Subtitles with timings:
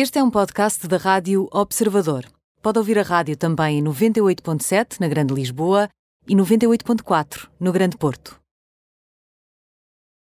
[0.00, 2.24] Este é um podcast da Rádio Observador.
[2.62, 5.88] Pode ouvir a rádio também em 98.7 na Grande Lisboa
[6.24, 8.38] e 98.4 no Grande Porto.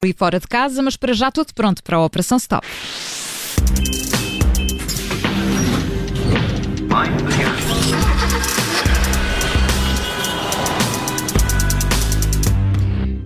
[0.02, 2.66] E fora de casa, mas para já tudo pronto para a Operação Stop.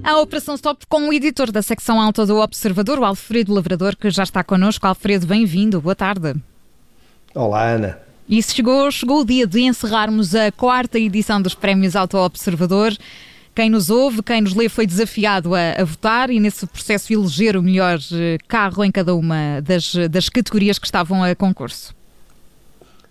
[0.09, 4.09] A Operação Stop com o editor da secção alta do Observador, o Alfredo Lavrador, que
[4.09, 4.87] já está connosco.
[4.87, 6.33] Alfredo, bem-vindo, boa tarde.
[7.35, 7.99] Olá, Ana.
[8.27, 12.91] E chegou, chegou o dia de encerrarmos a quarta edição dos Prémios Auto Observador.
[13.53, 17.55] Quem nos ouve, quem nos lê, foi desafiado a, a, votar e nesse processo eleger
[17.55, 21.93] o melhor eh, carro em cada uma das, das categorias que estavam a concurso.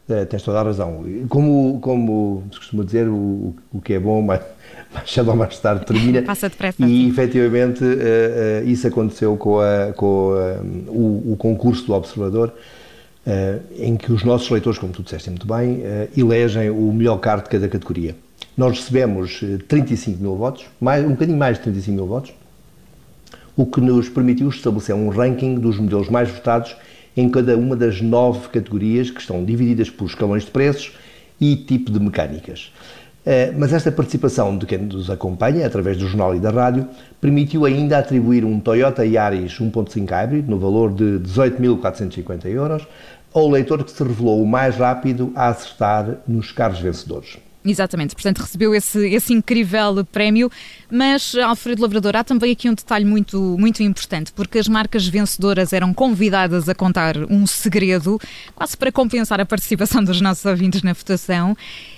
[0.09, 1.05] É, tens toda a razão.
[1.29, 4.41] Como, como se costuma dizer, o, o que é bom, mais,
[4.93, 6.23] mais cedo ou mais tarde termina.
[6.27, 6.87] Passa depressa.
[6.87, 12.53] E efetivamente uh, uh, isso aconteceu com, a, com a, o, o, concurso do Observador,
[13.77, 15.83] em que os nossos leitores, como tu disseste muito bem,
[16.17, 18.17] elegem o melhor carro de cada categoria.
[18.57, 22.33] Nós recebemos 35 mil votos, mais, um bocadinho mais de 35 mil votos,
[23.55, 26.75] o que nos permitiu estabelecer um ranking dos modelos mais votados
[27.19, 30.93] em cada uma das nove categorias que estão divididas por escalões de preços
[31.41, 32.73] e tipo de mecânicas.
[33.27, 36.87] Eh, mas esta participação de quem nos acompanha, através do jornal e da rádio,
[37.21, 42.87] permitiu ainda atribuir um Toyota Yaris 1.5 Hybrid, no valor de 18.450 euros,
[43.35, 47.37] ao leitor que se revelou o mais rápido a acertar nos carros vencedores.
[47.71, 50.51] Exatamente, portanto recebeu esse, esse incrível prémio,
[50.91, 55.73] mas Alfredo Lavrador, há também aqui um detalhe muito, muito importante, porque as marcas vencedoras
[55.75, 58.19] eram convidadas a contar um segredo,
[58.55, 61.57] quase para compensar a participação dos nossos ouvintes na votação.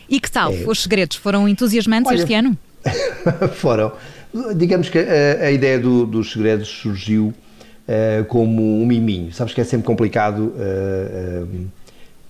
[0.09, 0.53] E que tal?
[0.53, 0.65] É.
[0.67, 2.59] Os segredos foram entusiasmantes Olha, este ano?
[3.55, 3.93] foram.
[4.57, 7.33] Digamos que a, a ideia do, dos segredos surgiu
[7.87, 9.33] uh, como um miminho.
[9.33, 10.53] Sabes que é sempre complicado.
[10.57, 11.67] Uh, uh,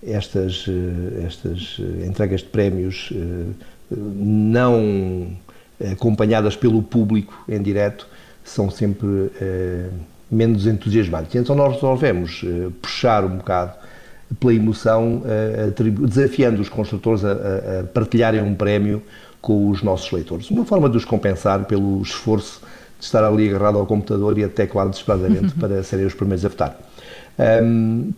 [0.07, 5.29] estas, eh, estas eh, entregas de prémios eh, não
[5.93, 8.07] acompanhadas pelo público em direto
[8.45, 9.31] são sempre
[10.31, 11.35] menos entusiasmantes.
[11.35, 12.45] Então nós resolvemos
[12.81, 13.73] puxar um bocado
[14.39, 15.23] pela emoção,
[16.07, 19.03] desafiando os construtores a, partilharem um prémio
[19.41, 20.51] com os nossos leitores.
[20.51, 22.61] Uma forma de os compensar pelo esforço
[22.99, 26.49] de estar ali agarrado ao computador e a teclar desesperadamente para serem os primeiros a
[26.49, 26.79] votar.
[27.63, 28.13] Um,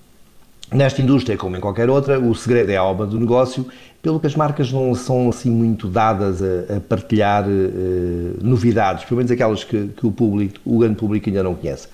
[0.73, 3.67] Nesta indústria, como em qualquer outra, o segredo é a alma do negócio,
[4.01, 9.19] pelo que as marcas não são assim muito dadas a, a partilhar uh, novidades, pelo
[9.19, 11.89] menos aquelas que, que, o público, o grande público ainda não conhece.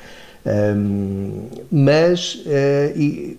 [0.46, 3.36] Um, mas uh,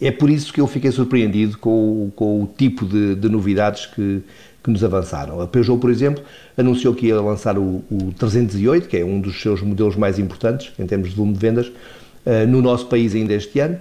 [0.00, 4.22] é por isso que eu fiquei surpreendido com, com o tipo de, de novidades que,
[4.62, 5.40] que, nos avançaram.
[5.40, 6.22] A Peugeot, por exemplo,
[6.56, 10.70] anunciou que ia lançar o, o 308, que é um dos seus modelos mais importantes
[10.78, 13.78] em termos de volume de vendas, uh, no nosso país ainda este ano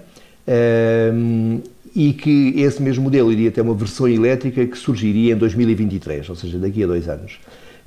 [1.96, 6.36] e que esse mesmo modelo iria ter uma versão elétrica que surgiria em 2023, ou
[6.36, 7.40] seja, daqui a dois anos.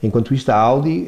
[0.02, 1.06] Enquanto isto, a Audi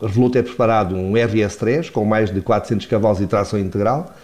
[0.00, 4.14] revelou ter preparado um RS3 com mais de 400 cavalos e tração integral,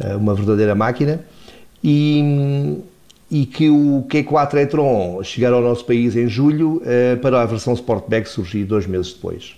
[0.00, 1.24] uh, uma verdadeira máquina,
[1.82, 2.78] e,
[3.30, 7.74] e que o Q4 e-tron chegará ao nosso país em julho uh, para a versão
[7.74, 9.54] Sportback surgir dois meses depois.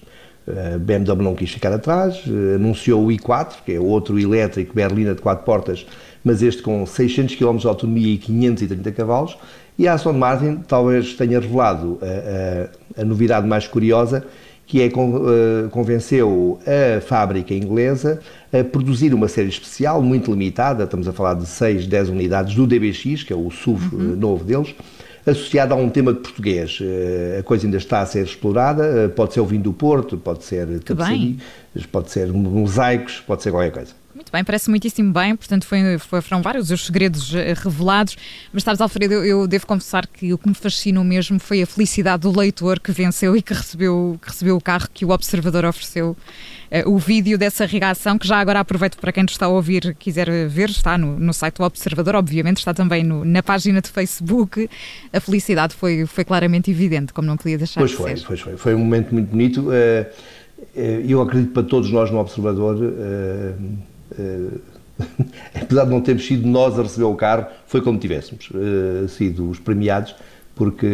[0.49, 2.23] A BMW não quis ficar atrás,
[2.55, 5.87] anunciou o i4, que é outro elétrico berlina de quatro portas,
[6.23, 9.37] mas este com 600 km de autonomia e 530 cavalos.
[9.79, 14.25] E a Aston Martin talvez tenha revelado a, a, a novidade mais curiosa,
[14.67, 14.91] que é
[15.71, 18.21] convenceu a fábrica inglesa
[18.53, 22.67] a produzir uma série especial, muito limitada, estamos a falar de 6, 10 unidades do
[22.67, 24.17] DBX, que é o SUV uhum.
[24.17, 24.75] novo deles,
[25.27, 26.79] associada a um tema de português.
[26.81, 30.17] Eh, a coisa ainda está a ser explorada, eh, pode ser o vinho do Porto,
[30.17, 30.69] pode ser
[31.91, 34.06] pode ser mosaicos, pode ser qualquer coisa.
[34.17, 38.17] Muito bem, parece muitíssimo bem, portanto foi, foram vários os segredos eh, revelados,
[38.51, 41.67] mas sabes Alfredo, eu, eu, devo confessar que o que me fascinou mesmo foi a
[41.67, 45.67] felicidade do leitor que venceu e que recebeu, que recebeu o carro que o observador
[45.67, 46.17] ofereceu
[46.73, 49.95] uh, o vídeo dessa reação, que já agora aproveito para quem nos está a ouvir
[49.99, 53.91] quiser ver, está no, no site do Observador, obviamente, está também no, na página de
[53.91, 54.67] Facebook.
[55.13, 58.27] A felicidade foi, foi claramente evidente, como não podia deixar pois de foi, ser.
[58.27, 59.69] Pois foi, foi um momento muito bonito.
[59.69, 60.07] Uh,
[61.07, 62.79] eu acredito para todos nós no Observador.
[65.55, 68.49] apesar de não termos sido nós a receber o carro, foi como tivéssemos
[69.09, 70.15] sido os premiados,
[70.55, 70.89] porque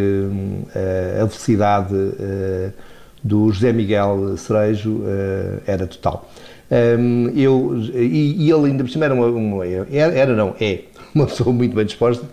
[1.23, 1.95] a felicidade
[3.23, 5.03] do José Miguel Cerejo
[5.67, 6.29] era total.
[7.35, 10.81] Eu, e, ele ainda por cima era uma, uma, era, não, é
[11.15, 12.27] uma pessoa muito bem disposta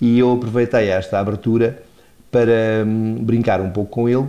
[0.00, 1.82] e eu aproveitei esta abertura
[2.30, 4.26] para um, brincar um pouco com ele.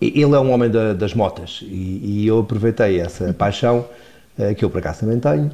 [0.00, 3.84] Ele é um homem da, das motas e, e, eu aproveitei essa paixão
[4.56, 5.50] que eu por acaso também tenho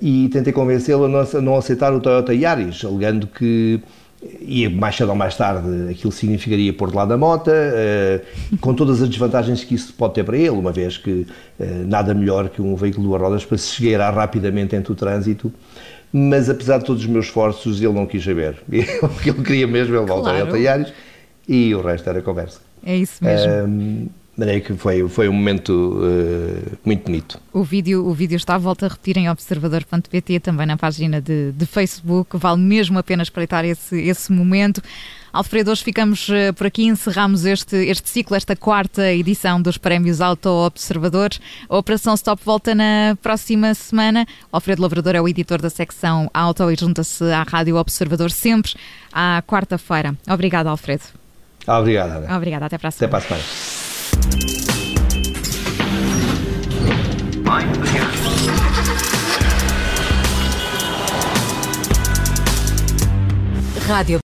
[0.00, 3.80] e tentei convencê-lo a não aceitar o Toyota Yaris, alegando que
[4.40, 7.50] e mais cedo ou mais tarde aquilo significaria pôr de lado a moto,
[8.60, 11.26] com todas as desvantagens que isso pode ter para ele, uma vez que
[11.86, 15.52] nada melhor que um veículo de duas rodas para se esgueirar rapidamente entre o trânsito
[16.12, 18.56] mas apesar de todos os meus esforços, ele não quis saber.
[19.02, 20.54] o que ele queria mesmo, ele voltou claro.
[20.54, 20.92] a Yaris
[21.46, 22.60] e o resto era conversa.
[22.84, 23.52] É isso mesmo.
[23.52, 24.08] Um,
[24.38, 27.40] maneira que foi, foi um momento uh, muito bonito.
[27.52, 31.66] O vídeo, o vídeo está, volta a repetir em observador.pt, também na página de, de
[31.66, 34.80] Facebook, vale mesmo a pena espreitar esse, esse momento.
[35.32, 40.20] Alfredo, hoje ficamos uh, por aqui, encerramos este, este ciclo, esta quarta edição dos Prémios
[40.20, 41.40] Auto Observadores.
[41.68, 44.26] A Operação Stop volta na próxima semana.
[44.50, 48.72] Alfredo Lavrador é o editor da secção Auto e junta-se à Rádio Observador sempre
[49.12, 50.16] à quarta-feira.
[50.28, 51.02] Obrigado, Alfredo.
[51.66, 52.36] Obrigado, Ana.
[52.36, 53.16] Obrigada, até para a semana.
[53.16, 53.67] Até para a semana.
[63.98, 64.16] Rádio